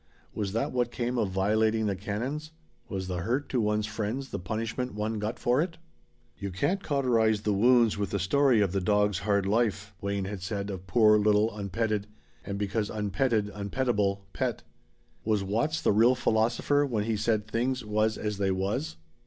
Was 0.33 0.53
that 0.53 0.71
what 0.71 0.89
came 0.89 1.19
of 1.19 1.29
violating 1.29 1.85
the 1.85 1.95
canons? 1.95 2.53
Was 2.89 3.07
the 3.07 3.17
hurt 3.17 3.49
to 3.49 3.61
one's 3.61 3.85
friends 3.85 4.29
the 4.29 4.39
punishment 4.39 4.95
one 4.95 5.19
got 5.19 5.37
for 5.37 5.61
it? 5.61 5.77
"You 6.39 6.49
can't 6.49 6.81
cauterize 6.83 7.41
the 7.41 7.53
wounds 7.53 7.99
with 7.99 8.09
the 8.09 8.17
story 8.17 8.61
of 8.61 8.71
the 8.71 8.81
dog's 8.81 9.19
hard 9.19 9.45
life," 9.45 9.93
Wayne 10.01 10.25
had 10.25 10.41
said 10.41 10.71
of 10.71 10.87
poor 10.87 11.19
little 11.19 11.55
unpetted 11.55 12.07
and 12.43 12.57
because 12.57 12.89
unpetted, 12.89 13.51
unpettable 13.53 14.25
Pet. 14.33 14.63
Was 15.23 15.43
Watts 15.43 15.79
the 15.83 15.91
real 15.91 16.15
philosopher 16.15 16.83
when 16.83 17.03
he 17.03 17.15
said 17.15 17.45
"things 17.45 17.85
was 17.85 18.17
as 18.17 18.39
they 18.39 18.49
was"? 18.49 18.95